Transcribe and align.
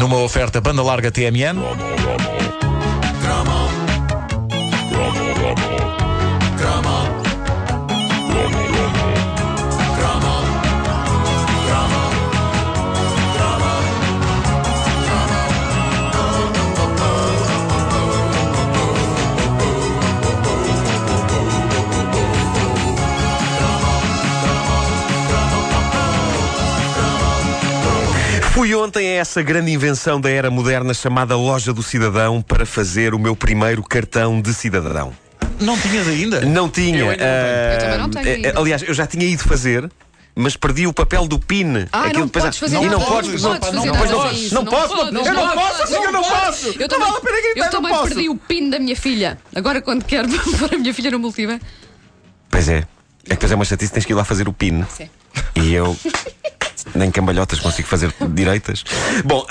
Numa 0.00 0.16
oferta 0.24 0.62
banda 0.62 0.82
larga 0.82 1.10
TMN. 1.10 2.29
Essa 29.20 29.42
grande 29.42 29.70
invenção 29.70 30.18
da 30.20 30.30
era 30.30 30.50
moderna 30.50 30.94
chamada 30.94 31.36
Loja 31.36 31.72
do 31.74 31.82
Cidadão 31.82 32.40
para 32.40 32.64
fazer 32.64 33.12
o 33.14 33.18
meu 33.18 33.36
primeiro 33.36 33.82
cartão 33.82 34.40
de 34.40 34.52
cidadão. 34.54 35.12
Não 35.60 35.76
tinhas 35.78 36.08
ainda? 36.08 36.40
Não 36.40 36.68
tinha. 36.70 37.00
Eu 37.00 37.10
ainda 37.10 37.24
não 37.24 37.26
ah, 37.26 37.74
Eu 37.74 37.78
também 37.80 37.98
não 37.98 38.10
tenho 38.10 38.28
eh, 38.28 38.34
ainda. 38.48 38.58
Aliás, 38.58 38.82
eu 38.82 38.94
já 38.94 39.06
tinha 39.06 39.26
ido 39.26 39.42
fazer. 39.42 39.90
Mas 40.34 40.56
perdi 40.56 40.86
o 40.86 40.92
papel 40.92 41.26
do 41.26 41.38
PIN. 41.38 41.86
Ah, 41.92 42.04
Aquilo 42.04 42.20
não 42.20 42.26
depois- 42.26 42.44
podes 42.44 42.58
fazer 42.58 42.76
e 42.76 42.80
não 42.80 42.98
nada. 42.98 43.04
podes, 43.04 43.42
não 43.42 43.50
não, 43.52 43.58
podes 43.60 43.74
não, 43.74 43.82
fazer 43.82 43.98
podes, 43.98 44.10
nada 44.10 44.24
não, 44.24 44.32
disso. 44.32 44.54
não 44.54 44.64
posso, 44.64 44.88
podes, 44.96 45.26
eu 45.26 45.34
não 45.34 45.52
posso, 45.54 45.82
assim 45.82 45.94
eu 45.94 46.12
não 46.12 46.22
posso. 46.22 46.66
Eu 46.68 46.74
Não 46.80 46.88
também, 46.88 47.06
vale 47.08 47.16
a 47.16 47.20
pena 47.20 47.36
gritar, 47.42 47.58
eu 47.58 47.64
não 47.64 47.70
também 47.70 47.92
posso. 47.92 48.08
perdi 48.08 48.28
o 48.30 48.36
PIN 48.36 48.70
da 48.70 48.78
minha 48.78 48.96
filha. 48.96 49.38
Agora 49.54 49.82
quando 49.82 50.04
quero 50.04 50.28
pôr 50.58 50.74
a 50.74 50.78
minha 50.78 50.94
filha 50.94 51.10
no 51.10 51.18
multibanco. 51.18 51.64
Pois 52.48 52.68
é. 52.68 52.78
É 52.78 52.84
que 53.24 53.30
depois 53.30 53.52
é 53.52 53.54
uma 53.54 53.64
chatice, 53.64 53.92
tens 53.92 54.04
que 54.06 54.12
ir 54.12 54.14
lá 54.16 54.24
fazer 54.24 54.48
o 54.48 54.52
PIN. 54.52 54.84
Sim. 54.88 55.10
E 55.56 55.74
eu. 55.74 55.94
Nem 56.94 57.10
cambalhotas 57.10 57.60
consigo 57.60 57.88
fazer 57.88 58.12
direitas. 58.32 58.84
Bom, 59.24 59.46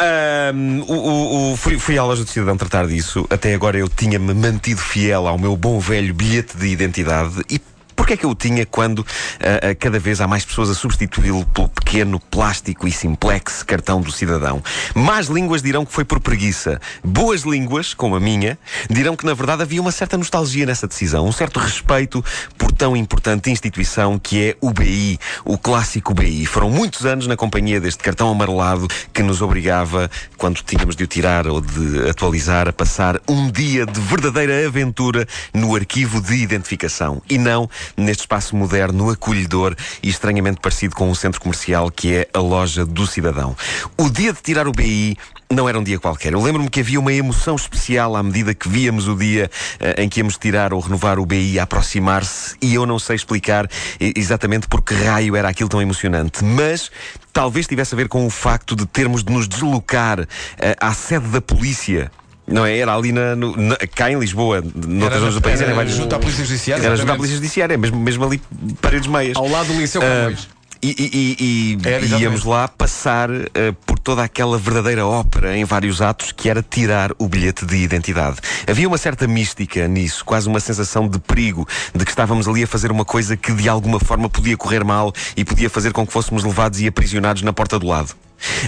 o, 0.87 0.93
o- 0.93 1.51
o- 1.53 1.57
fui, 1.57 1.77
fui 1.79 1.97
à 1.97 2.03
loja 2.03 2.23
do 2.23 2.29
cidadão 2.29 2.57
tratar 2.57 2.87
disso. 2.87 3.25
Até 3.29 3.53
agora 3.53 3.77
eu 3.77 3.87
tinha-me 3.89 4.33
mantido 4.33 4.81
fiel 4.81 5.27
ao 5.27 5.37
meu 5.37 5.55
bom 5.55 5.79
velho 5.79 6.13
bilhete 6.13 6.57
de 6.57 6.67
identidade. 6.67 7.35
E 7.49 7.59
porquê 7.99 8.13
é 8.13 8.17
que 8.17 8.25
eu 8.25 8.29
o 8.29 8.35
tinha 8.35 8.65
quando 8.65 9.05
ah, 9.41 9.75
cada 9.77 9.99
vez 9.99 10.21
há 10.21 10.27
mais 10.27 10.45
pessoas 10.45 10.69
a 10.69 10.73
substituí-lo 10.73 11.45
pelo 11.47 11.67
pequeno, 11.67 12.17
plástico 12.17 12.87
e 12.87 12.91
simplex 12.93 13.61
cartão 13.61 13.99
do 13.99 14.09
cidadão? 14.09 14.63
Más 14.95 15.27
línguas 15.27 15.61
dirão 15.61 15.85
que 15.85 15.91
foi 15.91 16.05
por 16.05 16.21
preguiça. 16.21 16.79
Boas 17.03 17.41
línguas, 17.41 17.93
como 17.93 18.15
a 18.15 18.19
minha, 18.19 18.57
dirão 18.89 19.17
que 19.17 19.25
na 19.25 19.33
verdade 19.33 19.63
havia 19.63 19.81
uma 19.81 19.91
certa 19.91 20.17
nostalgia 20.17 20.65
nessa 20.65 20.87
decisão, 20.87 21.27
um 21.27 21.31
certo 21.33 21.59
respeito 21.59 22.23
por 22.57 22.71
tão 22.71 22.95
importante 22.95 23.51
instituição 23.51 24.17
que 24.17 24.49
é 24.49 24.57
o 24.61 24.71
BI, 24.71 25.19
o 25.43 25.57
clássico 25.57 26.13
BI. 26.13 26.45
Foram 26.45 26.69
muitos 26.69 27.05
anos 27.05 27.27
na 27.27 27.35
companhia 27.35 27.81
deste 27.81 28.01
cartão 28.01 28.29
amarelado 28.31 28.87
que 29.11 29.21
nos 29.21 29.41
obrigava, 29.41 30.09
quando 30.37 30.61
tínhamos 30.61 30.95
de 30.95 31.03
o 31.03 31.07
tirar 31.07 31.45
ou 31.47 31.59
de 31.59 32.09
atualizar, 32.09 32.69
a 32.69 32.71
passar 32.71 33.19
um 33.27 33.51
dia 33.51 33.85
de 33.85 33.99
verdadeira 33.99 34.65
aventura 34.65 35.27
no 35.53 35.75
arquivo 35.75 36.21
de 36.21 36.35
identificação 36.35 37.21
e 37.29 37.37
não 37.37 37.69
neste 37.97 38.21
espaço 38.21 38.55
moderno, 38.55 39.09
acolhedor 39.09 39.75
e 40.01 40.09
estranhamente 40.09 40.59
parecido 40.61 40.95
com 40.95 41.09
um 41.09 41.15
centro 41.15 41.41
comercial 41.41 41.89
que 41.89 42.13
é 42.13 42.27
a 42.33 42.39
loja 42.39 42.85
do 42.85 43.05
cidadão. 43.05 43.55
O 43.97 44.09
dia 44.09 44.33
de 44.33 44.41
tirar 44.41 44.67
o 44.67 44.71
BI 44.71 45.17
não 45.51 45.67
era 45.67 45.79
um 45.79 45.83
dia 45.83 45.97
qualquer. 45.99 46.33
Eu 46.33 46.41
lembro-me 46.41 46.69
que 46.69 46.79
havia 46.79 46.99
uma 46.99 47.11
emoção 47.11 47.55
especial 47.55 48.15
à 48.15 48.21
medida 48.21 48.53
que 48.53 48.69
víamos 48.69 49.07
o 49.07 49.15
dia 49.15 49.49
eh, 49.79 50.03
em 50.03 50.07
que 50.07 50.19
íamos 50.19 50.37
tirar 50.37 50.73
ou 50.73 50.79
renovar 50.79 51.17
o 51.17 51.25
BI 51.25 51.59
a 51.59 51.63
aproximar-se 51.63 52.55
e 52.61 52.75
eu 52.75 52.85
não 52.85 52.99
sei 52.99 53.15
explicar 53.15 53.67
exatamente 53.99 54.67
por 54.67 54.81
que 54.81 54.93
raio 54.93 55.35
era 55.35 55.49
aquilo 55.49 55.67
tão 55.67 55.81
emocionante, 55.81 56.43
mas 56.43 56.91
talvez 57.33 57.65
tivesse 57.65 57.95
a 57.95 57.97
ver 57.97 58.07
com 58.07 58.25
o 58.25 58.29
facto 58.29 58.75
de 58.75 58.85
termos 58.85 59.23
de 59.23 59.33
nos 59.33 59.47
deslocar 59.47 60.19
eh, 60.59 60.75
à 60.79 60.93
sede 60.93 61.27
da 61.29 61.41
polícia. 61.41 62.11
Não 62.51 62.65
é? 62.65 62.77
Era 62.77 62.95
ali 62.95 63.11
na, 63.11 63.35
no- 63.35 63.55
na- 63.55 63.77
cá 63.95 64.11
em 64.11 64.19
Lisboa, 64.19 64.61
noutras 64.61 65.19
zonas 65.19 65.35
do 65.35 65.41
país, 65.41 65.61
era, 65.61 65.71
em 65.71 65.75
vários- 65.75 65.95
junto 65.95 66.15
à 66.15 66.19
Polícia 66.19 66.43
Judiciária. 66.45 66.85
era 66.85 66.95
junto 66.95 67.11
à. 67.11 67.15
Polícia 67.15 67.35
Judiciária, 67.35 67.77
mesmo, 67.77 67.99
mesmo 67.99 68.25
ali 68.25 68.41
paredes 68.81 69.07
meias. 69.07 69.35
Ao 69.37 69.47
lado 69.47 69.67
do 69.67 69.79
Liceu 69.79 70.01
Camões. 70.01 70.47
e, 70.81 70.87
e- 70.89 71.35
e- 71.43 71.77
e 71.83 71.87
Era, 71.87 72.05
íamos 72.21 72.43
lá 72.45 72.67
passar 72.67 73.29
eh, 73.31 73.73
por 73.85 73.99
toda 73.99 74.23
aquela 74.23 74.57
verdadeira 74.57 75.05
ópera 75.05 75.55
em 75.57 75.65
vários 75.65 76.01
atos 76.01 76.31
que 76.31 76.49
era 76.49 76.63
tirar 76.63 77.11
o 77.19 77.27
bilhete 77.27 77.65
de 77.65 77.75
identidade. 77.75 78.37
Havia 78.65 78.87
uma 78.87 78.97
certa 78.97 79.27
mística 79.27 79.87
nisso, 79.89 80.23
quase 80.23 80.47
uma 80.47 80.59
sensação 80.61 81.07
de 81.07 81.19
perigo, 81.19 81.67
de 81.93 82.05
que 82.05 82.11
estávamos 82.11 82.47
ali 82.47 82.63
a 82.63 82.67
fazer 82.67 82.91
uma 82.91 83.03
coisa 83.05 83.35
que 83.35 83.51
de 83.51 83.67
alguma 83.67 83.99
forma 83.99 84.29
podia 84.29 84.55
correr 84.55 84.83
mal 84.85 85.13
e 85.35 85.43
podia 85.43 85.69
fazer 85.69 85.91
com 85.91 86.07
que 86.07 86.13
fôssemos 86.13 86.43
levados 86.45 86.79
e 86.79 86.87
aprisionados 86.87 87.41
na 87.41 87.51
porta 87.53 87.77
do 87.77 87.85
lado. 87.87 88.15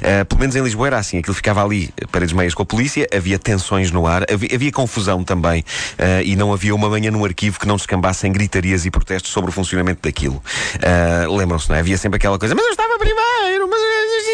Eh, 0.02 0.24
pelo 0.24 0.40
menos 0.40 0.56
em 0.56 0.62
Lisboa 0.62 0.88
era 0.88 0.98
assim, 0.98 1.18
aquilo 1.18 1.34
ficava 1.34 1.64
ali, 1.64 1.94
paredes 2.12 2.34
meias 2.34 2.54
com 2.54 2.64
a 2.64 2.66
polícia, 2.66 3.08
havia 3.14 3.38
tensões 3.40 3.92
no 3.92 4.08
ar, 4.08 4.26
havia, 4.32 4.50
havia 4.54 4.72
confusão 4.72 5.24
também, 5.24 5.64
eh, 5.98 6.24
e 6.26 6.36
não 6.36 6.54
havia 6.54 6.74
uma 6.74 6.90
manhã 6.90 7.12
no 7.12 7.24
arquivo 7.24 7.60
que 7.60 7.68
não 7.68 7.76
descambasse 7.76 8.28
em 8.28 8.32
gritarias 8.32 8.86
e 8.86 8.92
protestos 8.92 9.32
sobre 9.32 9.50
o 9.50 9.54
funcionamento 9.54 10.02
daquilo. 10.04 10.42
Eh, 10.82 11.26
Lembram-se, 11.28 11.70
não 11.70 11.76
é? 11.76 11.80
Havia 11.80 11.98
sempre 11.98 12.18
aquela 12.18 12.38
coisa, 12.38 12.54
mas 12.56 12.66
eu 12.66 12.72
estava 12.72 12.98
primeiro, 12.98 13.70
mas 13.70 13.80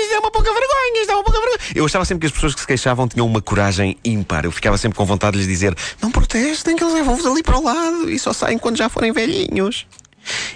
isto 0.03 0.13
é 0.13 0.19
uma 0.19 0.31
pouca 0.31 0.51
vergonha, 0.51 1.01
isto 1.01 1.11
é 1.11 1.15
uma 1.15 1.23
pouca 1.23 1.39
vergonha. 1.39 1.59
Eu 1.75 1.85
achava 1.85 2.05
sempre 2.05 2.21
que 2.21 2.27
as 2.27 2.31
pessoas 2.31 2.53
que 2.53 2.61
se 2.61 2.67
queixavam 2.67 3.07
tinham 3.07 3.25
uma 3.25 3.41
coragem 3.41 3.97
ímpar. 4.03 4.45
Eu 4.45 4.51
ficava 4.51 4.77
sempre 4.77 4.97
com 4.97 5.05
vontade 5.05 5.33
de 5.33 5.39
lhes 5.39 5.47
dizer: 5.47 5.75
não 6.01 6.11
protestem, 6.11 6.75
que 6.75 6.83
eles 6.83 6.93
levam-vos 6.93 7.25
ali 7.25 7.43
para 7.43 7.57
o 7.57 7.63
lado 7.63 8.09
e 8.09 8.17
só 8.17 8.33
saem 8.33 8.57
quando 8.57 8.77
já 8.77 8.89
forem 8.89 9.11
velhinhos. 9.11 9.85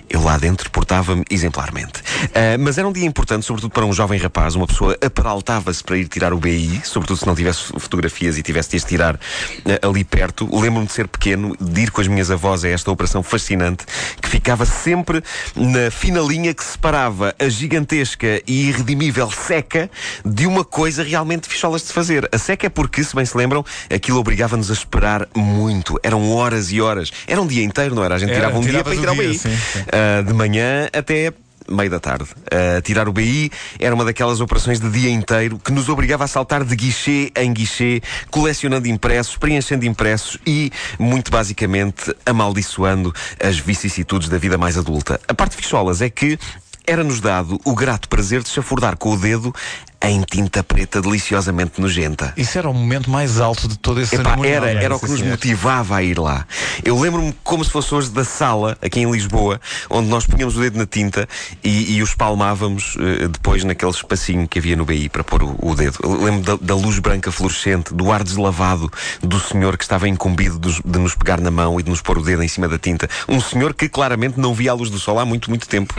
Eu 0.10 0.22
lá 0.24 0.38
dentro 0.38 0.70
portava-me 0.70 1.24
exemplarmente. 1.30 2.02
Ah, 2.34 2.58
mas 2.60 2.78
era 2.78 2.88
um 2.88 2.92
dia 2.92 3.06
importante, 3.06 3.46
sobretudo 3.46 3.72
para 3.72 3.86
um 3.86 3.94
jovem 3.94 4.20
rapaz. 4.20 4.56
Uma 4.56 4.68
pessoa 4.68 4.98
apedaltava-se 5.02 5.84
para 5.84 5.98
ir 5.98 6.08
tirar 6.08 6.34
o 6.34 6.38
BI, 6.38 6.82
sobretudo 6.84 7.18
se 7.18 7.28
não 7.28 7.36
tivesse 7.36 7.64
fotografias 7.80 8.38
e 8.38 8.44
tivesse 8.44 8.72
de 8.72 8.78
as 8.78 8.84
tirar 8.84 9.20
ah, 9.66 9.88
ali 9.88 10.04
perto. 10.04 10.48
Lembro-me 10.52 10.88
de 10.88 10.94
ser 10.94 11.08
pequeno, 11.08 11.56
de 11.60 11.82
ir 11.82 11.92
com 11.92 12.02
as 12.02 12.08
minhas 12.08 12.32
avós 12.32 12.64
a 12.64 12.70
esta 12.70 12.92
operação 12.92 13.24
fascinante, 13.24 13.86
que 14.22 14.30
ficava 14.30 14.66
sempre 14.66 15.24
na 15.56 15.90
fina 15.92 16.20
linha 16.20 16.54
que 16.54 16.64
separava 16.64 17.34
a 17.40 17.50
gigantesca 17.50 18.42
e 18.48 18.70
irredimível 18.70 19.30
seca 19.32 19.90
de 20.26 20.46
uma 20.46 20.64
coisa 20.64 21.04
realmente 21.04 21.48
ficholas 21.48 21.82
de 21.82 21.88
se 21.88 21.94
fazer. 21.94 22.28
A 22.32 22.38
seca 22.38 22.68
é 22.68 22.70
porque, 22.70 23.04
se 23.04 23.16
bem 23.16 23.26
se 23.26 23.36
lembram, 23.38 23.66
aquilo 23.94 24.20
obrigava-nos 24.20 24.70
a 24.70 24.74
esperar 24.74 25.28
muito. 25.36 26.00
Eram 26.04 26.32
horas 26.32 26.72
e 26.72 26.82
horas. 26.82 27.12
Era 27.28 27.42
um 27.42 27.48
dia 27.48 27.64
inteiro, 27.64 27.96
não 27.96 28.04
era? 28.04 28.16
A 28.16 28.20
gente 28.20 28.30
Era, 28.32 28.40
tirava 28.40 28.58
um 28.60 28.62
dia 28.62 28.84
para 28.84 28.96
tirar 28.96 29.14
o 29.14 29.16
BI. 29.16 29.38
sim. 29.38 29.58
Uh, 29.88 30.24
de 30.24 30.34
manhã 30.34 30.88
até 30.94 31.34
meio 31.72 31.90
da 31.90 32.00
tarde. 32.00 32.26
Uh, 32.26 32.82
tirar 32.84 33.08
o 33.08 33.14
BI 33.14 33.52
era 33.80 33.94
uma 33.96 34.06
daquelas 34.06 34.42
operações 34.42 34.80
de 34.80 34.90
dia 34.90 35.10
inteiro 35.10 35.60
que 35.60 35.72
nos 35.72 35.90
obrigava 35.90 36.26
a 36.26 36.28
saltar 36.28 36.64
de 36.64 36.76
guichê 36.76 37.32
em 37.36 37.54
guichê, 37.54 38.02
colecionando 38.30 38.88
impressos, 38.88 39.38
preenchendo 39.38 39.86
impressos 39.86 40.38
e, 40.46 40.72
muito 41.00 41.32
basicamente, 41.32 42.14
amaldiçoando 42.26 43.14
as 43.40 43.58
vicissitudes 43.58 44.30
da 44.30 44.38
vida 44.38 44.58
mais 44.58 44.78
adulta. 44.78 45.20
A 45.28 45.34
parte 45.34 45.56
ficholas 45.56 46.02
é 46.02 46.10
que 46.10 46.38
era-nos 46.86 47.22
dado 47.22 47.60
o 47.64 47.76
grato 47.76 48.10
prazer 48.10 48.42
de 48.42 48.50
chafurdar 48.50 48.98
com 48.98 49.12
o 49.12 49.18
dedo 49.18 49.54
em 50.04 50.22
tinta 50.22 50.64
preta 50.64 51.02
deliciosamente 51.02 51.80
nojenta. 51.80 52.34
Isso 52.36 52.58
era 52.58 52.70
o 52.70 52.74
momento 52.74 53.10
mais 53.10 53.40
alto 53.40 53.68
de 53.68 53.78
todo 53.78 54.02
esse 54.02 54.16
Epá, 54.16 54.32
cerimonial. 54.32 54.64
era, 54.66 54.84
era 54.84 54.96
o 54.96 55.00
que 55.00 55.08
nos 55.10 55.22
motivava 55.22 55.98
a 55.98 56.04
ir 56.04 56.18
lá. 56.18 56.46
Eu 56.84 57.00
lembro-me 57.00 57.34
como 57.44 57.64
se 57.64 57.70
fosse 57.70 57.94
hoje 57.94 58.10
da 58.10 58.24
sala, 58.26 58.78
aqui 58.82 59.00
em 59.00 59.12
Lisboa, 59.12 59.62
onde 59.90 60.10
nós 60.10 60.26
punhamos 60.26 60.58
o 60.58 60.60
dedo 60.62 60.78
na 60.78 60.86
tinta 60.88 61.28
e, 61.64 61.96
e 61.96 62.02
o 62.02 62.06
espalmávamos 62.06 62.96
eh, 63.00 63.28
depois 63.28 63.64
naquele 63.64 63.92
espacinho 63.92 64.48
que 64.48 64.58
havia 64.60 64.76
no 64.76 64.86
BI 64.86 65.08
para 65.10 65.24
pôr 65.24 65.44
o, 65.44 65.56
o 65.62 65.76
dedo. 65.76 65.98
Eu 66.02 66.24
lembro 66.24 66.42
da, 66.58 66.66
da 66.66 66.76
luz 66.76 66.98
branca 67.00 67.32
fluorescente, 67.32 67.94
do 67.94 68.12
ar 68.12 68.24
deslavado 68.24 68.92
do 69.22 69.40
senhor 69.40 69.78
que 69.78 69.84
estava 69.84 70.08
incumbido 70.08 70.58
dos- 70.58 70.82
de, 70.84 70.98
nos 71.00 71.14
pegar 71.14 71.40
na 71.40 71.52
mão 71.52 71.80
e 71.80 71.84
de 71.84 71.90
nos 71.90 72.02
pôr 72.02 72.18
o 72.18 72.24
dedo 72.24 72.42
em 72.44 72.48
cima 72.48 72.68
da 72.68 72.78
tinta. 72.80 73.08
Um 73.30 73.40
senhor 73.40 73.74
que 73.74 73.88
claramente 73.88 74.40
não 74.40 74.54
via 74.54 74.72
a 74.72 74.74
luz 74.74 74.90
do 74.90 75.00
sol 75.00 75.20
há 75.20 75.26
muito, 75.26 75.50
muito 75.50 75.68
tempo. 75.68 75.94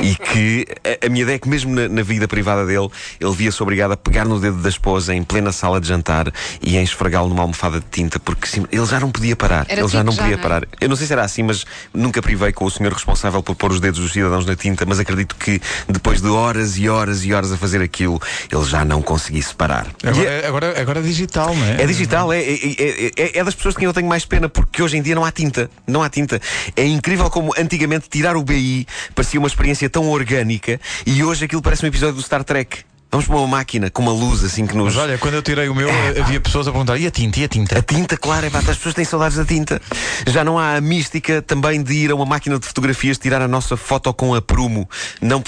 E 0.00 0.14
que 0.14 0.66
a, 1.02 1.06
a 1.06 1.08
minha 1.08 1.22
ideia 1.22 1.36
é 1.36 1.38
que 1.38 1.48
mesmo 1.48 1.74
na, 1.74 1.88
na 1.88 2.02
vida 2.02 2.28
privada 2.28 2.66
dele, 2.66 2.88
ele 3.20 3.32
via-se 3.46 3.62
obrigado 3.62 3.92
a 3.92 3.96
pegar 3.96 4.24
no 4.24 4.40
dedo 4.40 4.56
da 4.56 4.68
esposa 4.68 5.14
em 5.14 5.22
plena 5.22 5.52
sala 5.52 5.80
de 5.80 5.86
jantar 5.86 6.32
e 6.60 6.76
a 6.76 6.82
esfregá-lo 6.82 7.28
numa 7.28 7.42
almofada 7.42 7.78
de 7.78 7.86
tinta, 7.88 8.18
porque 8.18 8.46
sim, 8.48 8.66
ele 8.72 8.84
já 8.86 8.98
não 8.98 9.10
podia 9.12 9.36
parar. 9.36 9.64
Era 9.68 9.82
ele 9.82 9.88
já 9.88 10.02
não 10.02 10.10
já, 10.12 10.22
podia 10.22 10.36
não 10.36 10.40
é? 10.40 10.42
parar. 10.42 10.66
Eu 10.80 10.88
não 10.88 10.96
sei 10.96 11.06
se 11.06 11.12
era 11.12 11.22
assim, 11.22 11.44
mas 11.44 11.64
nunca 11.94 12.20
privei 12.20 12.52
com 12.52 12.64
o 12.64 12.70
senhor 12.70 12.92
responsável 12.92 13.40
por 13.44 13.54
pôr 13.54 13.70
os 13.70 13.78
dedos 13.78 14.00
dos 14.00 14.12
cidadãos 14.12 14.44
na 14.44 14.56
tinta, 14.56 14.84
mas 14.84 14.98
acredito 14.98 15.36
que 15.36 15.60
depois 15.88 16.20
de 16.20 16.26
horas 16.28 16.76
e 16.76 16.88
horas 16.88 17.24
e 17.24 17.32
horas 17.32 17.52
a 17.52 17.56
fazer 17.56 17.80
aquilo, 17.80 18.20
ele 18.50 18.64
já 18.64 18.84
não 18.84 19.00
conseguisse 19.00 19.54
parar. 19.54 19.86
E 20.02 20.08
Agora, 20.08 20.28
é- 20.28 20.40
é- 20.42 20.46
agora, 20.48 20.80
agora 20.80 20.98
é 20.98 21.02
digital, 21.02 21.54
não 21.54 21.64
é? 21.66 21.82
é 21.82 21.86
digital, 21.86 22.32
é, 22.32 22.40
é, 22.40 22.52
é, 22.52 23.10
é- 23.16 23.38
é 23.38 23.44
das 23.44 23.54
pessoas 23.54 23.74
de 23.74 23.78
quem 23.78 23.86
eu 23.86 23.94
tenho 23.94 24.08
mais 24.08 24.24
pena, 24.24 24.48
porque 24.48 24.82
hoje 24.82 24.96
em 24.96 25.02
dia 25.02 25.14
não 25.14 25.24
há 25.24 25.30
tinta. 25.30 25.70
Não 25.86 26.02
há 26.02 26.08
tinta. 26.10 26.40
É 26.74 26.84
incrível 26.84 27.30
como 27.30 27.54
antigamente 27.56 28.08
tirar 28.08 28.36
o 28.36 28.42
BI 28.42 28.86
parecia 29.14 29.38
uma 29.38 29.46
experiência 29.46 29.88
tão 29.88 30.08
orgânica 30.10 30.80
e 31.06 31.22
hoje 31.22 31.44
aquilo 31.44 31.62
parece 31.62 31.84
um 31.84 31.88
episódio 31.88 32.16
do 32.16 32.22
Star 32.22 32.42
Trek. 32.42 32.78
Vamos 33.10 33.26
para 33.26 33.36
uma 33.36 33.46
máquina 33.46 33.88
com 33.88 34.02
uma 34.02 34.12
luz 34.12 34.42
assim 34.44 34.66
que 34.66 34.76
nos. 34.76 34.94
Mas 34.94 34.96
olha, 35.02 35.16
quando 35.16 35.34
eu 35.34 35.42
tirei 35.42 35.68
o 35.68 35.74
meu, 35.74 35.88
havia 36.20 36.40
pessoas 36.40 36.66
a 36.66 36.70
perguntar: 36.72 36.98
e 36.98 37.06
a 37.06 37.10
tinta? 37.10 37.38
E 37.40 37.44
a 37.44 37.48
tinta? 37.48 37.78
A 37.78 37.82
tinta, 37.82 38.16
claro, 38.16 38.44
é 38.46 38.50
pá, 38.50 38.58
as 38.58 38.64
pessoas 38.76 38.94
têm 38.94 39.04
saudades 39.04 39.36
da 39.38 39.44
tinta. 39.44 39.80
Já 40.26 40.42
não 40.44 40.58
há 40.58 40.76
a 40.76 40.80
mística 40.80 41.40
também 41.40 41.82
de 41.82 41.94
ir 41.94 42.10
a 42.10 42.14
uma 42.14 42.26
máquina 42.26 42.58
de 42.58 42.66
fotografias 42.66 43.16
tirar 43.16 43.40
a 43.40 43.48
nossa 43.48 43.76
foto 43.76 44.12
com 44.12 44.34
a 44.34 44.42
prumo. 44.42 44.88
Não, 45.20 45.42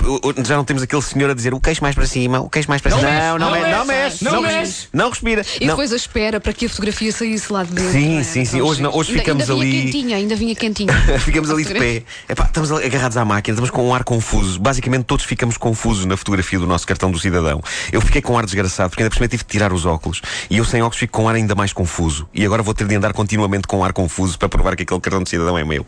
já 0.46 0.56
não 0.56 0.64
temos 0.64 0.82
aquele 0.82 1.02
senhor 1.02 1.31
a 1.31 1.34
dizer 1.34 1.52
o 1.52 1.60
queixo 1.60 1.82
mais 1.82 1.94
para 1.94 2.06
cima, 2.06 2.40
o 2.40 2.49
queixo 2.49 2.69
mais 2.70 2.81
para 2.81 2.93
cima. 2.96 3.02
Não, 3.10 3.38
não, 3.38 3.50
não 3.50 3.60
me- 3.60 3.70
não 3.70 3.84
mexe, 3.84 4.02
mexe, 4.02 4.25
Não 4.25 4.32
não 4.32 4.43
mexe. 4.43 4.56
mexe, 4.58 4.88
não 4.93 5.08
respira. 5.10 5.43
E 5.60 5.66
não. 5.66 5.75
depois 5.75 5.93
a 5.93 5.96
espera 5.96 6.40
para 6.40 6.52
que 6.52 6.66
a 6.66 6.69
fotografia 6.69 7.10
saísse 7.12 7.52
lá 7.52 7.64
de 7.64 7.72
dentro. 7.72 7.90
Sim, 7.93 8.14
não 8.14 8.20
é? 8.20 8.22
sim, 8.22 8.44
sim. 8.44 8.56
Aquelas 8.58 8.70
Hoje 8.70 8.82
não, 8.82 8.94
hoje 8.94 9.10
Ainda- 9.10 9.20
ficamos 9.22 9.43
ainda 9.50 9.55
ali- 9.62 9.70
Vinha 9.72 9.84
quentinha, 9.84 10.16
ainda 10.16 10.37
vinha 10.37 10.55
quentinha. 10.55 10.93
ficamos 11.20 11.50
A 11.50 11.55
ali 11.55 11.64
de 11.64 11.75
pé. 11.75 12.02
Epá, 12.28 12.44
estamos 12.44 12.70
agarrados 12.70 13.16
à 13.16 13.25
máquina, 13.25 13.55
estamos 13.55 13.70
com 13.70 13.87
um 13.88 13.93
ar 13.94 14.05
confuso. 14.05 14.58
Basicamente, 14.60 15.05
todos 15.05 15.25
ficamos 15.25 15.56
confusos 15.56 16.05
na 16.06 16.16
fotografia 16.16 16.58
do 16.58 16.66
nosso 16.66 16.87
cartão 16.87 17.10
do 17.10 17.19
cidadão. 17.19 17.48
Eu 17.93 18.00
fiquei 18.00 18.21
com 18.21 18.35
um 18.35 18.39
ar 18.39 18.45
desgraçado, 18.45 18.91
porque 18.91 19.03
ainda 19.03 19.11
por 19.11 19.17
cima 19.17 19.29
tive 19.29 19.43
de 19.43 19.49
tirar 19.49 19.73
os 19.73 19.87
óculos. 19.87 20.21
E 20.50 20.59
eu 20.59 20.65
sem 20.65 20.83
óculos 20.83 20.99
fico 20.99 21.12
com 21.12 21.25
um 21.25 21.29
ar 21.29 21.35
ainda 21.35 21.55
mais 21.55 21.73
confuso. 21.73 22.29
E 22.35 22.45
agora 22.45 22.62
vou 22.62 22.75
ter 22.75 22.87
de 22.87 22.95
andar 22.95 23.12
continuamente 23.12 23.67
com 23.67 23.79
um 23.79 23.85
ar 23.85 23.93
confuso 23.93 24.39
para 24.39 24.49
provar 24.49 24.77
que 24.77 24.83
aquele 24.83 25.00
cartão 25.00 25.23
de 25.23 25.31
cidadão 25.31 25.56
é 25.56 25.65
meu. 25.65 25.87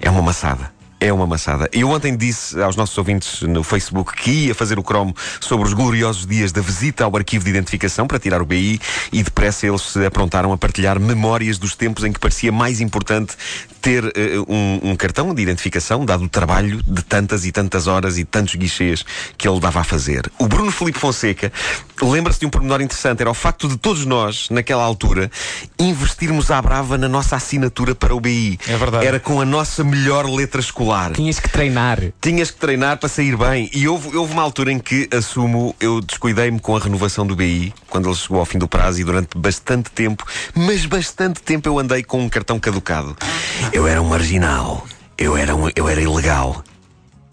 É 0.00 0.10
uma 0.10 0.22
maçada. 0.22 0.77
É 1.00 1.12
uma 1.12 1.26
maçada. 1.26 1.68
Eu 1.72 1.90
ontem 1.90 2.16
disse 2.16 2.60
aos 2.60 2.74
nossos 2.74 2.98
ouvintes 2.98 3.42
no 3.42 3.62
Facebook 3.62 4.14
que 4.16 4.46
ia 4.46 4.54
fazer 4.54 4.78
o 4.80 4.82
cromo 4.82 5.14
sobre 5.40 5.66
os 5.66 5.72
gloriosos 5.72 6.26
dias 6.26 6.50
da 6.50 6.60
visita 6.60 7.04
ao 7.04 7.16
arquivo 7.16 7.44
de 7.44 7.50
identificação 7.50 8.06
para 8.06 8.18
tirar 8.18 8.42
o 8.42 8.46
BI 8.46 8.80
e 9.12 9.22
depressa 9.22 9.66
eles 9.66 9.82
se 9.82 10.04
aprontaram 10.04 10.52
a 10.52 10.58
partilhar 10.58 10.98
memórias 10.98 11.56
dos 11.56 11.76
tempos 11.76 12.02
em 12.02 12.12
que 12.12 12.18
parecia 12.18 12.50
mais 12.50 12.80
importante 12.80 13.36
ter 13.80 14.04
eh, 14.06 14.38
um, 14.48 14.90
um 14.90 14.96
cartão 14.96 15.32
de 15.32 15.40
identificação, 15.40 16.04
dado 16.04 16.24
o 16.24 16.28
trabalho 16.28 16.82
de 16.82 17.02
tantas 17.02 17.46
e 17.46 17.52
tantas 17.52 17.86
horas 17.86 18.18
e 18.18 18.24
tantos 18.24 18.56
guichês 18.56 19.04
que 19.36 19.48
ele 19.48 19.60
dava 19.60 19.80
a 19.80 19.84
fazer. 19.84 20.30
O 20.36 20.48
Bruno 20.48 20.72
Felipe 20.72 20.98
Fonseca 20.98 21.52
lembra-se 22.02 22.40
de 22.40 22.46
um 22.46 22.50
pormenor 22.50 22.80
interessante, 22.80 23.20
era 23.20 23.30
o 23.30 23.34
facto 23.34 23.68
de 23.68 23.76
todos 23.76 24.04
nós, 24.04 24.48
naquela 24.50 24.82
altura, 24.82 25.30
investirmos 25.78 26.50
à 26.50 26.60
brava 26.60 26.98
na 26.98 27.08
nossa 27.08 27.36
assinatura 27.36 27.94
para 27.94 28.14
o 28.14 28.20
BI. 28.20 28.58
É 28.66 28.76
verdade. 28.76 29.06
Era 29.06 29.20
com 29.20 29.40
a 29.40 29.44
nossa 29.44 29.84
melhor 29.84 30.26
letra 30.26 30.60
escolar. 30.60 30.87
Tinhas 31.14 31.38
que 31.38 31.48
treinar. 31.48 32.00
Tinhas 32.20 32.50
que 32.50 32.58
treinar 32.58 32.98
para 32.98 33.08
sair 33.08 33.36
bem. 33.36 33.70
E 33.72 33.88
houve, 33.88 34.16
houve 34.16 34.32
uma 34.32 34.42
altura 34.42 34.72
em 34.72 34.78
que, 34.78 35.08
assumo, 35.12 35.74
eu 35.80 36.00
descuidei-me 36.00 36.60
com 36.60 36.76
a 36.76 36.80
renovação 36.80 37.26
do 37.26 37.34
BI, 37.36 37.72
quando 37.88 38.08
ele 38.08 38.16
chegou 38.16 38.38
ao 38.38 38.46
fim 38.46 38.58
do 38.58 38.68
prazo, 38.68 39.00
e 39.00 39.04
durante 39.04 39.36
bastante 39.36 39.90
tempo, 39.90 40.24
mas 40.54 40.86
bastante 40.86 41.42
tempo, 41.42 41.68
eu 41.68 41.78
andei 41.78 42.02
com 42.02 42.20
um 42.20 42.28
cartão 42.28 42.58
caducado. 42.58 43.16
Eu 43.72 43.86
era 43.86 44.00
um 44.00 44.08
marginal. 44.08 44.86
Eu 45.16 45.36
era, 45.36 45.54
um, 45.54 45.68
eu 45.74 45.88
era 45.88 46.00
ilegal. 46.00 46.62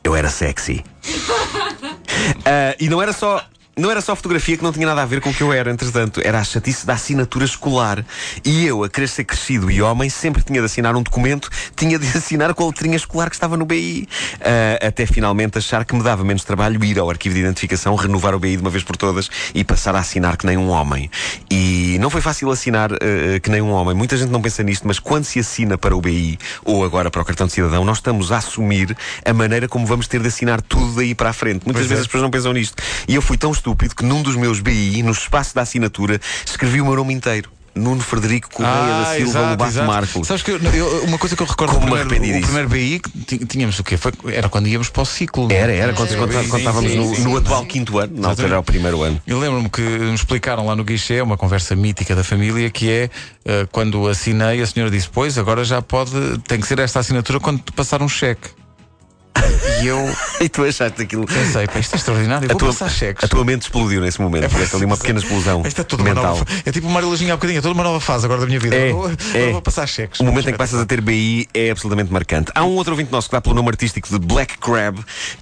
Eu 0.04 0.16
era 0.16 0.30
sexy. 0.30 0.84
Ah, 2.44 2.76
e 2.80 2.90
não 2.90 3.02
era 3.02 3.14
só. 3.14 3.44
Não 3.78 3.92
era 3.92 4.00
só 4.00 4.16
fotografia 4.16 4.56
que 4.56 4.64
não 4.64 4.72
tinha 4.72 4.88
nada 4.88 5.02
a 5.02 5.06
ver 5.06 5.20
com 5.20 5.32
o 5.32 5.34
que 5.34 5.44
eu 5.44 5.52
era, 5.52 5.70
entretanto. 5.70 6.22
Era 6.24 6.40
a 6.40 6.44
chatice 6.46 6.86
da 6.86 6.94
assinatura 6.94 7.44
escolar. 7.44 8.06
E 8.46 8.66
eu, 8.66 8.86
a 8.86 8.90
querer 8.90 9.10
ser 9.10 9.26
crescido 9.26 9.70
e 9.70 9.82
homem, 9.82 10.10
sempre 10.10 10.42
tinha 10.42 10.62
de 10.62 10.66
assinar 10.66 10.96
um 10.96 11.04
documento, 11.04 11.50
tinha 11.76 12.00
de 12.00 12.08
assinar 12.18 12.54
com 12.54 12.64
a 12.64 12.68
letrinha 12.68 12.96
escolar 12.96 13.30
que 13.30 13.36
estava 13.36 13.58
no 13.58 13.66
BI. 13.66 14.08
Ah, 14.40 14.88
até 14.88 15.06
finalmente 15.06 15.58
achar 15.58 15.84
que 15.84 15.94
me 15.94 16.02
dava 16.02 16.24
menos 16.24 16.46
trabalho 16.46 16.82
ir 16.86 16.98
ao 16.98 17.10
arquivo 17.10 17.36
de 17.36 17.42
identificação, 17.42 17.96
renovar 17.96 18.34
o 18.34 18.40
BI 18.40 18.56
de 18.56 18.62
uma 18.62 18.70
vez 18.70 18.82
por 18.82 18.96
todas 18.96 19.30
e 19.54 19.62
passar 19.66 19.94
a 19.94 20.00
assinar 20.00 20.38
que 20.38 20.46
nem 20.46 20.56
um 20.56 20.70
homem. 20.70 21.12
E 21.52 21.98
não 22.00 22.10
foi 22.10 22.22
fácil 22.22 22.50
assinar 22.52 22.94
ah, 22.94 23.40
que 23.42 23.50
nem 23.50 23.62
um 23.62 23.72
homem. 23.72 23.94
Muita 23.94 24.16
gente 24.16 24.30
não 24.30 24.42
pensa 24.42 24.64
nisto, 24.64 24.88
mas 24.88 25.00
quando 25.00 25.26
se 25.26 25.38
assina 25.38 25.78
para 25.78 25.94
o 25.94 26.00
BI 26.00 26.40
ou 26.64 26.86
agora 26.86 27.12
para 27.12 27.22
o 27.22 27.26
cartão 27.26 27.46
de 27.46 27.52
cidadão, 27.52 27.84
nós 27.84 27.98
estamos 27.98 28.32
a 28.32 28.38
assumir 28.38 28.96
a 29.26 29.34
maneira 29.34 29.68
como 29.68 29.86
vamos 29.86 30.08
ter 30.08 30.22
de 30.22 30.30
assinar 30.30 30.62
tudo 30.62 30.96
daí 30.96 31.14
para 31.14 31.32
a 31.32 31.34
frente. 31.34 31.66
Muitas 31.66 31.82
Pois 31.82 31.88
vezes 31.88 31.98
é. 31.98 32.02
as 32.04 32.08
pessoas 32.08 32.24
não 32.24 32.32
pensam 32.32 32.54
nisto. 32.54 32.82
E 33.06 33.16
eu 33.16 33.22
fui 33.22 33.36
tão 33.38 33.52
estúpido 33.66 33.96
que 33.96 34.06
num 34.06 34.22
dos 34.22 34.36
meus 34.36 34.60
BI, 34.60 35.02
no 35.02 35.12
espaço 35.12 35.56
da 35.56 35.62
assinatura, 35.64 36.22
escrevi 36.46 36.80
o 36.82 36.86
meu 36.86 36.96
nome 36.96 37.14
inteiro. 37.14 37.50
Nuno 37.74 38.00
Frederico 38.00 38.50
Correia 38.52 38.72
da 38.74 39.06
Silva 39.18 39.22
exato, 39.32 39.50
Lobato 39.50 39.70
exato. 39.72 39.88
Marco. 39.88 40.24
Sabes 40.24 40.44
que 40.44 40.52
eu- 40.52 40.60
eu- 40.60 41.04
uma 41.04 41.18
coisa 41.18 41.36
que 41.36 41.42
eu 41.44 41.46
recordo 41.46 41.74
Como 41.74 41.86
primeiro, 41.88 42.08
o 42.08 42.42
primeiro 42.42 42.70
BI 42.70 43.00
que 43.28 43.46
tínhamos 43.46 43.78
o 43.78 43.84
quê? 43.84 43.98
Foi, 43.98 44.14
era 44.32 44.48
quando 44.48 44.68
íamos 44.68 44.88
para 44.88 45.02
o 45.02 45.06
ciclo. 45.06 45.52
é? 45.52 45.56
Era, 45.56 45.74
era, 45.74 45.94
quando, 45.94 46.16
quando, 46.16 46.32
quando 46.32 46.58
estávamos 46.58 46.90
sim, 46.92 46.98
no, 46.98 47.14
sim, 47.14 47.24
no 47.24 47.36
atual 47.36 47.66
quinto 47.66 48.00
ano, 48.00 48.14
na 48.18 48.30
altura 48.30 48.48
era 48.48 48.60
o 48.60 48.64
primeiro 48.64 49.02
ano. 49.02 49.22
Eu 49.28 49.40
lembro-me 49.40 49.70
que 49.70 49.82
me 49.82 50.14
explicaram 50.16 50.66
lá 50.66 50.74
no 50.74 50.86
guichê, 50.86 51.20
uma 51.22 51.36
conversa 51.36 51.76
mítica 51.76 52.16
da 52.16 52.24
família, 52.24 52.70
que 52.70 52.90
é 52.90 53.10
eh, 53.44 53.68
quando 53.74 54.08
assinei, 54.08 54.62
a 54.62 54.68
senhora 54.68 54.90
disse: 54.90 55.10
Pois, 55.12 55.38
agora 55.38 55.66
já 55.66 55.82
pode, 55.82 56.12
tem 56.48 56.62
que 56.62 56.68
ser 56.68 56.80
esta 56.80 57.00
assinatura 57.02 57.42
quando 57.42 57.62
passar 57.74 58.02
um 58.02 58.08
cheque. 58.08 58.52
E 59.86 59.88
eu 59.88 60.16
E 60.42 60.50
tu 60.50 60.64
achaste 60.64 61.00
aquilo. 61.00 61.26
pensei: 61.28 61.68
Pá, 61.68 61.80
isto 61.80 61.94
é 61.94 61.98
extraordinário, 61.98 62.46
A 62.46 62.50
vou 62.50 62.58
tua, 62.58 62.70
passar 62.70 62.90
cheques. 62.90 63.24
a 63.24 63.28
tua 63.28 63.46
mente 63.46 63.62
explodiu 63.62 64.02
nesse 64.02 64.20
momento. 64.20 64.50
Tiveste 64.50 64.76
ali 64.76 64.86
uma 64.86 64.98
pequena 64.98 65.20
explosão 65.20 65.62
Isto 65.64 65.82
é 65.82 65.84
tudo 65.84 66.00
uma 66.02 66.10
mental. 66.10 66.38
nova, 66.38 66.46
é 66.66 66.72
tipo 66.72 66.88
uma 66.88 66.96
Marilaginha 66.96 67.34
há 67.34 67.36
bocadinho, 67.36 67.60
é 67.60 67.62
toda 67.62 67.76
uma 67.76 67.84
nova 67.84 68.00
fase 68.00 68.26
agora 68.26 68.42
da 68.42 68.48
minha 68.48 68.60
vida. 68.60 68.76
É, 68.76 68.92
vou, 68.92 69.12
é. 69.34 69.52
vou 69.52 69.62
passar 69.62 69.86
cheques. 69.86 70.20
O 70.20 70.24
momento 70.24 70.50
em 70.50 70.54
que 70.54 70.58
passas 70.58 70.80
a 70.80 70.86
ter 70.88 71.02
BI 71.02 71.48
é 71.54 71.70
absolutamente 71.70 72.12
marcante. 72.12 72.52
Há 72.56 72.64
um 72.64 72.76
outro 72.76 72.94
ouvinte 72.94 73.12
nosso 73.12 73.30
que 73.30 73.36
dá 73.36 73.42
pelo 73.42 73.54
nome 73.54 73.70
artístico 73.70 74.10
de 74.10 74.18
Black 74.18 74.58
Crab 74.58 74.98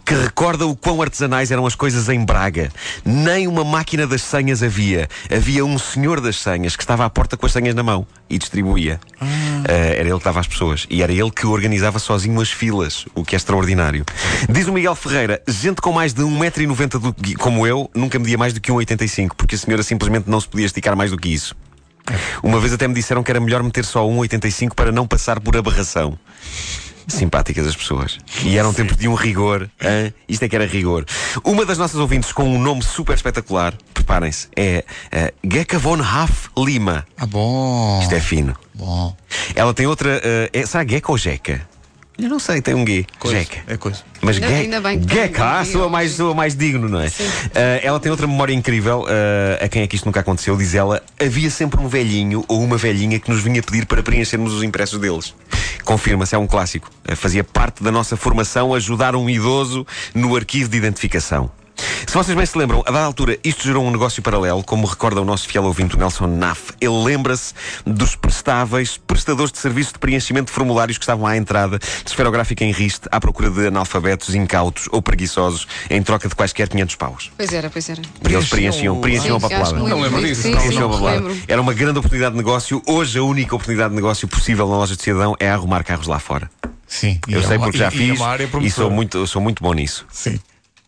que 0.05 0.13
recorda 0.13 0.67
o 0.67 0.75
quão 0.75 1.01
artesanais 1.01 1.49
eram 1.49 1.65
as 1.65 1.75
coisas 1.75 2.09
em 2.09 2.25
Braga. 2.25 2.69
Nem 3.05 3.47
uma 3.47 3.63
máquina 3.63 4.05
das 4.05 4.21
senhas 4.21 4.61
havia. 4.61 5.07
Havia 5.33 5.65
um 5.65 5.77
senhor 5.79 6.19
das 6.19 6.35
senhas 6.35 6.75
que 6.75 6.83
estava 6.83 7.05
à 7.05 7.09
porta 7.09 7.37
com 7.37 7.45
as 7.45 7.53
senhas 7.53 7.73
na 7.73 7.83
mão 7.83 8.05
e 8.29 8.37
distribuía. 8.37 8.99
Ah, 9.21 9.25
era 9.67 10.07
ele 10.09 10.17
que 10.17 10.23
dava 10.25 10.39
às 10.39 10.47
pessoas. 10.47 10.85
E 10.89 11.01
era 11.03 11.11
ele 11.11 11.31
que 11.31 11.45
organizava 11.45 11.99
sozinho 11.99 12.39
as 12.41 12.51
filas, 12.51 13.05
o 13.15 13.23
que 13.23 13.35
é 13.35 13.37
extraordinário. 13.37 14.05
Diz 14.49 14.67
o 14.67 14.73
Miguel 14.73 14.95
Ferreira: 14.95 15.41
gente 15.47 15.81
com 15.81 15.91
mais 15.91 16.13
de 16.13 16.21
1,90m 16.23 16.99
do 16.99 17.13
que- 17.13 17.35
como 17.35 17.65
eu 17.67 17.89
nunca 17.95 18.17
media 18.19 18.37
mais 18.37 18.53
do 18.53 18.59
que 18.61 18.71
1,85m, 18.71 19.31
porque 19.35 19.55
a 19.55 19.57
senhora 19.57 19.83
simplesmente 19.83 20.29
não 20.29 20.39
se 20.39 20.47
podia 20.47 20.65
esticar 20.65 20.95
mais 20.95 21.11
do 21.11 21.17
que 21.17 21.29
isso. 21.29 21.55
Uma 22.43 22.59
vez 22.59 22.73
até 22.73 22.87
me 22.87 22.93
disseram 22.93 23.23
que 23.23 23.31
era 23.31 23.39
melhor 23.39 23.63
meter 23.63 23.85
só 23.85 24.05
1,85 24.05 24.73
para 24.75 24.91
não 24.91 25.07
passar 25.07 25.39
por 25.39 25.55
aberração. 25.55 26.17
Simpáticas 27.07 27.67
as 27.67 27.75
pessoas. 27.75 28.17
E 28.43 28.57
eram 28.57 28.73
tempos 28.73 28.95
de 28.97 29.07
um 29.07 29.13
rigor. 29.13 29.69
hã? 29.81 30.11
Isto 30.27 30.43
é 30.43 30.49
que 30.49 30.55
era 30.55 30.65
rigor. 30.65 31.05
Uma 31.43 31.65
das 31.65 31.77
nossas 31.77 31.99
ouvintes 31.99 32.31
com 32.31 32.43
um 32.43 32.57
nome 32.61 32.81
super 32.81 33.13
espetacular, 33.15 33.73
preparem-se, 34.07 34.47
é 34.55 34.83
uh, 35.43 35.49
Gecka 35.51 35.79
von 35.79 35.99
Haff 36.01 36.49
Lima. 36.57 37.05
Ah, 37.17 37.25
bom. 37.25 37.99
Isto 38.01 38.13
é 38.15 38.19
fino. 38.19 38.55
bom. 38.75 39.15
Ela 39.55 39.73
tem 39.73 39.87
outra. 39.87 40.17
Uh, 40.17 40.49
é, 40.51 40.65
será 40.65 40.85
Gecka 40.85 41.11
ou 41.11 41.17
Jeca? 41.17 41.61
Eu 42.15 42.29
não 42.29 42.37
sei, 42.37 42.61
tem 42.61 42.75
um 42.75 42.85
G. 42.85 43.07
Coisa, 43.17 43.39
Jeca. 43.39 43.63
É 43.65 43.75
coisa. 43.75 44.01
Mas 44.21 44.35
Ainda- 44.35 44.47
Ge- 44.47 44.53
ainda 44.53 44.81
bem 44.81 44.99
que 44.99 45.07
tem 45.07 45.15
Gecka, 45.17 45.43
ah, 45.43 45.61
um 45.61 45.65
G, 45.65 45.71
soa 45.71 45.83
ou- 45.85 45.89
mais, 45.89 46.19
mais 46.19 46.55
digno, 46.55 46.87
não 46.87 46.99
é? 46.99 47.09
Sim. 47.09 47.23
Ah, 47.55 47.79
ela 47.81 47.99
tem 47.99 48.11
outra 48.11 48.27
memória 48.27 48.53
incrível. 48.53 49.05
ah, 49.07 49.63
a 49.65 49.67
quem 49.67 49.81
é 49.81 49.87
que 49.87 49.95
isto 49.95 50.05
nunca 50.05 50.19
aconteceu? 50.19 50.55
Diz 50.55 50.75
ela: 50.75 51.01
havia 51.19 51.49
sempre 51.49 51.79
um 51.81 51.87
velhinho 51.87 52.45
ou 52.47 52.61
uma 52.61 52.77
velhinha 52.77 53.19
que 53.19 53.31
nos 53.31 53.41
vinha 53.41 53.63
pedir 53.63 53.87
para 53.87 54.03
preenchermos 54.03 54.53
os 54.53 54.61
impressos 54.61 54.99
deles. 54.99 55.33
Confirma-se, 55.83 56.35
é 56.35 56.37
um 56.37 56.45
clássico. 56.45 56.89
Ah, 57.07 57.15
fazia 57.15 57.43
parte 57.43 57.81
da 57.81 57.91
nossa 57.91 58.15
formação 58.15 58.75
ajudar 58.75 59.15
um 59.15 59.27
idoso 59.27 59.85
no 60.13 60.35
arquivo 60.35 60.69
de 60.69 60.77
identificação. 60.77 61.49
Se 61.75 62.13
vocês 62.13 62.37
bem 62.37 62.45
se 62.45 62.55
lembram, 62.57 62.81
a 62.85 62.91
dada 62.91 63.05
altura 63.05 63.39
isto 63.43 63.63
gerou 63.63 63.83
um 63.83 63.89
negócio 63.89 64.21
paralelo, 64.21 64.63
como 64.63 64.85
recorda 64.85 65.19
o 65.21 65.25
nosso 65.25 65.47
fiel 65.47 65.63
ouvinte 65.63 65.95
o 65.95 65.99
Nelson 65.99 66.27
Naff. 66.27 66.71
Ele 66.79 67.03
lembra-se 67.03 67.53
dos 67.85 68.15
prestáveis 68.15 68.97
prestadores 68.97 69.51
de 69.51 69.57
serviços 69.57 69.93
de 69.93 69.99
preenchimento 69.99 70.47
de 70.47 70.51
formulários 70.51 70.97
que 70.99 71.03
estavam 71.03 71.25
à 71.25 71.35
entrada 71.35 71.79
de 71.79 71.85
esferográfica 72.05 72.63
em 72.63 72.71
riste 72.71 73.07
à 73.11 73.19
procura 73.19 73.49
de 73.49 73.67
analfabetos, 73.67 74.35
incautos 74.35 74.87
ou 74.91 75.01
preguiçosos 75.01 75.65
em 75.89 76.03
troca 76.03 76.27
de 76.29 76.35
quaisquer 76.35 76.69
500 76.69 76.95
paus. 76.95 77.31
Pois 77.35 77.51
era, 77.51 77.69
pois 77.69 77.89
era. 77.89 78.01
E 78.29 78.33
eles 78.33 78.47
preenchiam, 78.49 79.01
preenchiam 79.01 79.37
a 79.37 79.39
papelada. 79.39 79.73
Não 79.79 79.99
lembro 80.01 80.21
disso, 80.21 80.43
Sim, 80.43 80.51
não 80.51 80.59
sim, 80.59 80.67
Preenchiam 80.67 80.89
a 80.89 80.93
papelada. 80.93 81.35
Era 81.47 81.61
uma 81.61 81.73
grande 81.73 81.97
oportunidade 81.99 82.33
de 82.33 82.37
negócio. 82.37 82.81
Hoje 82.85 83.17
a 83.17 83.23
única 83.23 83.55
oportunidade 83.55 83.89
de 83.89 83.95
negócio 83.95 84.27
possível 84.27 84.67
na 84.67 84.75
loja 84.77 84.95
de 84.95 85.01
cidadão 85.01 85.35
é 85.39 85.49
arrumar 85.49 85.83
carros 85.83 86.05
lá 86.07 86.19
fora. 86.19 86.49
Sim. 86.85 87.19
e 87.27 87.33
Eu 87.33 87.39
é 87.39 87.43
sei 87.43 87.57
uma- 87.57 87.65
porque 87.65 87.77
já 87.79 87.89
e- 87.89 87.97
e 87.97 88.11
é 88.11 88.13
fiz 88.13 88.21
área 88.21 88.49
e 88.61 88.69
sou 88.69 88.91
muito, 88.91 89.25
sou 89.25 89.41
muito 89.41 89.63
bom 89.63 89.73
nisso. 89.73 90.05
Sim. 90.11 90.39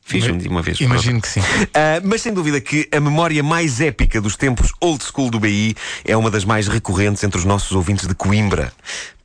Fiz 0.08 0.24
Ima- 0.26 0.38
uma 0.50 0.62
vez. 0.62 0.80
Imagino 0.80 1.20
que 1.20 1.28
sim. 1.28 1.42
Ah, 1.74 2.00
mas 2.04 2.22
sem 2.22 2.32
dúvida 2.32 2.62
que 2.62 2.88
a 2.96 3.00
memória 3.00 3.42
mais 3.42 3.82
épica 3.82 4.22
dos 4.22 4.36
tempos 4.36 4.72
old 4.80 5.04
school 5.04 5.32
do 5.32 5.40
BI 5.40 5.76
é 6.06 6.16
uma 6.16 6.30
das 6.30 6.46
mais 6.46 6.68
recorrentes 6.68 7.24
entre 7.24 7.40
os 7.40 7.44
nossos 7.44 7.72
ouvintes 7.72 8.06
de 8.08 8.14
Coimbra. 8.14 8.72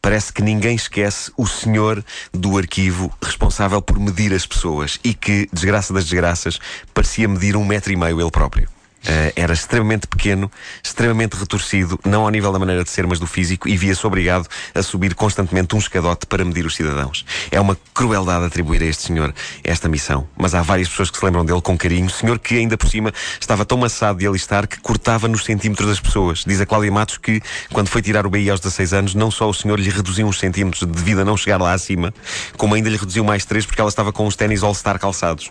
Parece 0.01 0.33
que 0.33 0.41
ninguém 0.43 0.75
esquece 0.75 1.31
o 1.37 1.47
senhor 1.47 2.03
do 2.33 2.57
arquivo 2.57 3.13
responsável 3.23 3.83
por 3.83 4.01
medir 4.01 4.33
as 4.33 4.47
pessoas 4.47 4.99
e 5.05 5.13
que, 5.13 5.47
desgraça 5.53 5.93
das 5.93 6.05
desgraças, 6.05 6.59
parecia 6.95 7.29
medir 7.29 7.55
um 7.57 7.65
metro 7.67 7.93
e 7.93 7.97
meio 7.97 8.19
ele 8.19 8.31
próprio. 8.31 8.67
Ah, 9.07 9.33
era 9.35 9.53
extremamente 9.53 10.07
pequeno, 10.07 10.51
extremamente 10.83 11.35
retorcido, 11.35 11.99
não 12.05 12.23
ao 12.23 12.29
nível 12.31 12.53
da 12.53 12.59
maneira 12.59 12.85
de 12.85 12.91
ser, 12.91 13.07
mas 13.07 13.19
do 13.19 13.27
físico, 13.27 13.69
e 13.69 13.77
via-se 13.77 14.07
obrigado 14.07 14.47
a 14.75 14.83
subir 14.83 15.15
constantemente 15.15 15.75
um 15.75 15.79
escadote 15.79 16.27
para 16.27 16.45
medir 16.45 16.67
os 16.67 16.75
cidadãos. 16.75 17.25
É 17.51 17.61
uma 17.61 17.77
crueldade 17.95 18.45
atribuir 18.45 18.83
a 18.83 18.87
este 18.87 19.05
senhor 19.05 19.35
esta 19.65 19.89
missão. 19.89 20.29
Mas 20.37 20.55
há 20.55 20.63
várias 20.63 20.89
pessoas 20.89 21.11
que 21.11 21.19
se 21.19 21.25
lembram 21.25 21.45
dele 21.45 21.61
com 21.61 21.77
carinho. 21.77 22.11
Senhor 22.11 22.39
que, 22.39 22.57
ainda 22.57 22.77
por 22.77 22.89
cima, 22.89 23.13
estava 23.41 23.65
tão 23.65 23.79
maçado 23.79 24.19
de 24.19 24.27
alistar 24.27 24.67
que 24.67 24.81
cortava 24.81 25.29
nos 25.29 25.45
centímetros 25.45 25.89
das 25.89 26.01
pessoas. 26.01 26.45
Diz 26.47 26.61
a 26.61 26.67
Cláudia 26.67 26.93
Matos 26.93 27.19
que, 27.19 27.41
quando 27.73 27.89
foi 27.89 28.03
tirar 28.03 28.27
o 28.27 28.31
BI 28.31 28.51
aos 28.51 28.61
16 28.61 28.93
anos, 28.93 29.15
não 29.15 29.31
só 29.31 29.49
o 29.49 29.55
senhor 29.55 29.79
lhe 29.79 29.91
reduziu 29.91 30.27
uns 30.27 30.39
centímetros 30.39 30.83
devido 30.83 31.21
a 31.21 31.25
não 31.25 31.37
chegar 31.37 31.61
lá 31.61 31.73
acima, 31.73 32.13
como 32.57 32.75
ainda 32.75 32.89
lhe 32.89 32.97
reduziu 32.97 33.25
mais 33.25 33.45
três 33.45 33.65
porque 33.65 33.81
ela 33.81 33.91
estava 33.91 34.13
com 34.13 34.27
os 34.27 34.37
ténis 34.37 34.63
All-Star 34.63 34.99
calçados. 34.99 35.51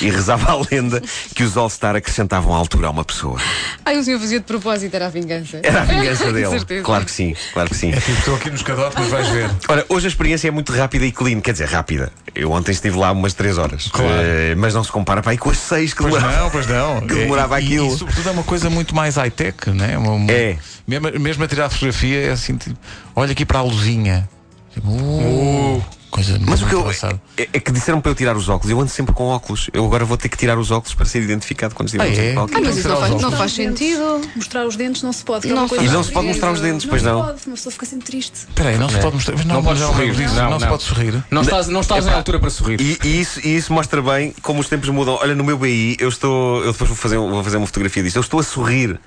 E 0.00 0.10
rezava 0.10 0.50
a 0.52 0.62
lenda 0.70 1.00
que 1.34 1.42
os 1.42 1.56
All-Star 1.56 1.94
acrescentavam 1.96 2.54
a 2.54 2.58
altura 2.58 2.88
a 2.88 2.90
uma 2.90 3.04
pessoa. 3.04 3.38
Ai, 3.84 3.96
o 3.98 4.02
senhor 4.04 4.18
fazia 4.20 4.38
de 4.40 4.44
propósito, 4.44 4.94
era 4.94 5.06
a 5.06 5.08
vingança. 5.08 5.60
Era 5.62 5.82
a 5.82 5.84
vingança 5.84 6.24
Com 6.26 6.32
dele. 6.32 6.48
certeza. 6.50 6.84
Claro 6.84 7.04
que 7.04 7.10
sim, 7.12 7.34
claro 7.52 7.70
que 7.70 7.76
sim. 7.76 7.90
É 7.92 7.96
tipo, 8.00 8.18
estou 8.18 8.34
aqui 8.36 8.50
nos 8.50 8.62
cadotes, 8.62 8.98
mas 8.98 9.08
vais 9.08 9.28
ver. 9.28 9.50
Ora, 9.68 9.84
hoje 9.88 10.06
a 10.06 10.08
experiência 10.08 10.48
é 10.48 10.50
muito 10.50 10.72
rápida 10.72 11.06
e 11.06 11.12
clean, 11.12 11.40
quer 11.40 11.52
dizer, 11.52 11.68
rápida. 11.68 12.12
Eu 12.34 12.50
ontem 12.50 12.72
estive 12.72 12.96
lá 12.98 13.12
umas 13.12 13.32
3 13.34 13.58
horas. 13.58 13.88
Claro. 13.88 14.10
Eh, 14.12 14.54
mas 14.56 14.74
não 14.74 14.82
se 14.84 14.90
compara 14.92 15.22
para 15.22 15.32
aí 15.32 15.38
com 15.38 15.50
as 15.50 15.58
6 15.58 15.94
que 15.94 16.02
Pois 16.02 16.14
demorava. 16.14 16.40
não, 16.42 16.50
pois 16.50 16.66
não. 16.66 17.00
Que 17.06 17.14
demorava 17.14 17.60
e, 17.60 17.64
aquilo. 17.64 17.94
E, 17.94 17.98
sobretudo 17.98 18.28
é 18.28 18.32
uma 18.32 18.42
coisa 18.44 18.68
muito 18.70 18.94
mais 18.94 19.16
high-tech, 19.16 19.70
né? 19.70 19.96
Uma- 19.98 20.12
uma- 20.12 20.30
É. 20.32 20.56
Mesmo, 20.86 21.10
mesmo 21.20 21.44
a 21.44 21.48
tirar 21.48 21.68
fotografia 21.70 22.26
é 22.26 22.30
assim, 22.32 22.56
tipo, 22.56 22.76
olha 23.14 23.32
aqui 23.32 23.44
para 23.46 23.58
a 23.60 23.62
luzinha. 23.62 24.28
Tipo, 24.72 24.88
uh, 24.88 25.84
coisa 26.10 26.38
Mas 26.46 26.62
o 26.62 26.66
que 26.66 26.74
eu. 26.74 26.88
É, 27.36 27.48
é 27.52 27.60
que 27.60 27.72
disseram 27.72 28.00
para 28.00 28.10
eu 28.10 28.14
tirar 28.14 28.36
os 28.36 28.48
óculos. 28.48 28.70
Eu 28.70 28.80
ando 28.80 28.90
sempre 28.90 29.14
com 29.14 29.24
óculos. 29.24 29.68
Eu 29.72 29.84
agora 29.84 30.04
vou 30.04 30.16
ter 30.16 30.28
que 30.28 30.36
tirar 30.36 30.58
os 30.58 30.70
óculos 30.70 30.94
para 30.94 31.06
ser 31.06 31.22
identificado 31.22 31.74
quando 31.74 31.88
estiver 31.88 32.04
Ah, 32.04 32.08
é? 32.08 32.34
Ah, 32.36 32.60
mas 32.62 32.76
isso 32.76 32.88
não 32.88 32.96
faz, 32.96 33.22
não 33.22 33.32
faz 33.32 33.52
sentido. 33.52 34.20
Mostrar 34.36 34.66
os 34.66 34.76
dentes 34.76 35.02
não 35.02 35.12
se 35.12 35.24
pode. 35.24 35.50
é 35.50 35.54
Não. 35.54 35.66
E 35.66 35.88
não 35.88 36.02
se 36.04 36.12
pode 36.12 36.28
mostrar 36.28 36.52
os 36.52 36.60
dentes, 36.60 36.86
pois 36.86 37.02
não. 37.02 37.24
pode, 37.24 37.46
uma 37.46 37.56
pessoa 37.56 37.72
fica 37.72 37.86
sempre 37.86 38.06
triste. 38.06 38.34
Espera 38.48 38.70
aí, 38.70 38.78
não 38.78 38.88
se 38.88 38.98
pode 38.98 39.14
mostrar. 39.14 39.36
Mas 39.36 39.44
não, 39.44 39.54
Não 39.56 39.62
podes 39.62 39.82
não, 39.82 39.88
sorrir. 39.92 40.12
Não, 40.12 40.50
não 40.50 40.58
se 40.58 40.64
não. 40.64 40.70
pode 40.70 40.82
sorrir. 40.82 41.24
Não 41.30 41.42
estás, 41.42 41.68
não 41.68 41.80
estás 41.80 42.06
em 42.06 42.10
altura 42.10 42.38
para 42.38 42.50
sorrir. 42.50 42.80
E, 42.80 42.98
e 43.04 43.20
isso, 43.20 43.40
e 43.44 43.56
isso 43.56 43.72
mostra 43.72 44.00
bem 44.00 44.34
como 44.42 44.60
os 44.60 44.68
tempos 44.68 44.88
mudam. 44.88 45.18
Olha, 45.20 45.34
no 45.34 45.42
meu 45.44 45.58
BI, 45.58 45.96
eu 45.98 46.08
estou. 46.08 46.62
Eu 46.64 46.72
depois 46.72 46.88
vou 46.88 46.96
fazer, 46.96 47.18
vou 47.18 47.42
fazer 47.42 47.56
uma 47.56 47.66
fotografia 47.66 48.02
disso. 48.02 48.18
Eu 48.18 48.22
estou 48.22 48.38
a 48.40 48.42
sorrir. 48.42 48.98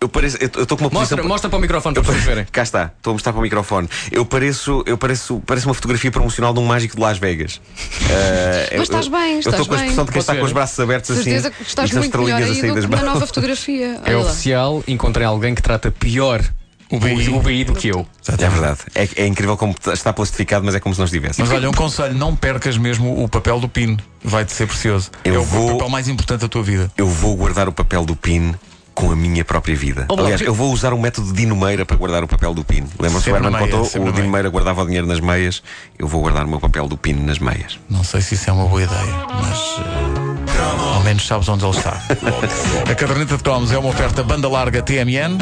Eu 0.00 0.08
pareço. 0.08 0.36
Eu 0.40 0.50
eu 0.56 0.62
estou 0.62 0.78
com 0.78 0.84
uma 0.84 0.90
Mostra, 0.90 1.16
posição. 1.18 1.28
mostra 1.28 1.50
para 1.50 1.58
o 1.58 1.60
microfone 1.60 1.94
para 1.94 2.02
pessoas 2.02 2.22
verem. 2.24 2.46
Cá 2.50 2.62
está, 2.62 2.90
estou 2.96 3.10
a 3.10 3.14
mostrar 3.14 3.32
para 3.32 3.38
o 3.40 3.42
microfone. 3.42 3.86
Eu 4.10 4.24
pareço, 4.24 4.82
eu 4.86 4.96
pareço, 4.96 5.42
parece 5.46 5.66
uma 5.66 5.74
fotografia 5.74 6.10
promocional 6.10 6.54
de 6.54 6.58
um 6.60 6.64
mágico 6.64 6.96
de 6.96 7.02
Las 7.02 7.18
Vegas. 7.18 7.60
Eu- 8.70 8.78
Mas 8.78 8.88
estás 8.88 9.06
eu- 9.06 9.12
bem, 9.12 9.32
Eu 9.34 9.38
estás 9.40 9.54
estou 9.60 9.66
com 9.66 9.74
a 9.74 9.76
bem. 9.76 9.86
expressão 9.86 10.04
de 10.04 10.10
quem 10.12 10.18
Posso 10.20 10.30
está 10.32 10.36
com 10.40 10.46
os 10.46 10.52
braços 10.52 10.80
abertos 10.80 11.10
assim. 11.10 11.22
Certeza 11.24 11.50
que 11.50 11.62
estás 11.62 11.92
muito 11.92 12.18
melhor 12.18 12.36
aí 12.42 12.54
sair 12.60 12.72
do 12.72 12.80
que 12.80 12.86
na 12.86 12.96
mãos. 12.96 13.02
nova 13.14 13.26
fotografia. 13.26 14.00
É 14.04 14.16
oficial, 14.16 14.82
encontrei 14.88 15.26
alguém 15.26 15.54
que 15.54 15.60
trata 15.62 15.90
pior 15.90 16.42
o 16.90 16.98
BI. 16.98 17.28
o 17.28 17.40
BI 17.40 17.64
do 17.64 17.74
que 17.74 17.88
eu. 17.88 18.06
É 18.26 18.48
verdade. 18.48 18.78
É, 18.94 19.06
é 19.16 19.26
incrível 19.26 19.56
como 19.56 19.74
está 19.92 20.12
plastificado, 20.14 20.64
mas 20.64 20.74
é 20.74 20.80
como 20.80 20.94
se 20.94 20.98
não 20.98 21.04
estivesse. 21.04 21.40
Mas 21.40 21.50
olha, 21.50 21.68
um 21.68 21.72
conselho: 21.74 22.14
não 22.14 22.34
percas 22.34 22.78
mesmo 22.78 23.22
o 23.22 23.28
papel 23.28 23.60
do 23.60 23.68
PIN. 23.68 23.98
Vai-te 24.24 24.52
ser 24.52 24.66
precioso. 24.66 25.10
Eu 25.24 25.34
é 25.34 25.38
o 25.38 25.42
vou- 25.44 25.72
papel 25.72 25.88
mais 25.90 26.08
importante 26.08 26.40
da 26.40 26.48
tua 26.48 26.62
vida. 26.62 26.90
Eu 26.96 27.06
vou 27.06 27.36
guardar 27.36 27.68
o 27.68 27.72
papel 27.72 28.04
do 28.04 28.16
PIN 28.16 28.54
com 28.94 29.10
a 29.10 29.16
minha 29.16 29.44
própria 29.44 29.74
vida. 29.76 30.06
Oh, 30.08 30.14
Aliás, 30.20 30.40
eu 30.40 30.52
vou 30.54 30.72
usar 30.72 30.92
o 30.92 30.98
método 31.00 31.32
Dino 31.32 31.56
Meira 31.56 31.84
para 31.86 31.96
guardar 31.96 32.22
o 32.24 32.28
papel 32.28 32.52
do 32.54 32.64
PIN. 32.64 32.84
Lembram-se 32.98 33.24
que 33.24 33.30
o 33.30 33.36
Herman 33.36 33.52
contou? 33.52 33.82
O 33.82 33.88
Dino 33.88 34.12
meia. 34.14 34.28
Meira 34.30 34.48
guardava 34.50 34.82
o 34.82 34.86
dinheiro 34.86 35.06
nas 35.06 35.20
meias. 35.20 35.62
Eu 35.98 36.06
vou 36.08 36.20
guardar 36.20 36.44
o 36.44 36.48
meu 36.48 36.60
papel 36.60 36.86
do 36.88 36.96
PIN 36.96 37.14
nas 37.14 37.38
meias. 37.38 37.78
Não 37.88 38.04
sei 38.04 38.20
se 38.20 38.34
isso 38.34 38.50
é 38.50 38.52
uma 38.52 38.66
boa 38.66 38.82
ideia, 38.82 39.14
mas. 39.40 39.58
eh, 39.78 40.94
ao 40.94 41.00
menos 41.02 41.26
sabes 41.26 41.48
onde 41.48 41.64
ele 41.64 41.76
está. 41.76 41.92
a 42.90 42.94
caderneta 42.94 43.36
de 43.36 43.42
cromos 43.42 43.72
é 43.72 43.78
uma 43.78 43.88
oferta 43.88 44.22
banda 44.22 44.48
larga 44.48 44.82
TMN. 44.82 45.38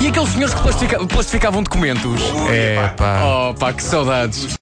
E 0.00 0.06
aqueles 0.08 0.28
senhores 0.30 0.54
que 0.54 0.62
plastica- 0.62 1.06
plastificavam 1.06 1.62
documentos? 1.62 2.20
É 2.50 2.88
pá. 2.96 3.20
Oh 3.24 3.54
pá, 3.54 3.72
que 3.72 3.82
saudades. 3.82 4.56